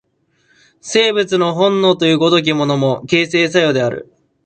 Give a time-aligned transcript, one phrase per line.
[0.81, 4.11] 生物の本能という如きものも、形成作用である。